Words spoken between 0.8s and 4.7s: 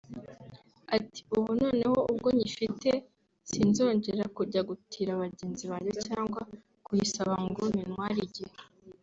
Ati “Ubu noneho ubwo nyifite sinzogera kujya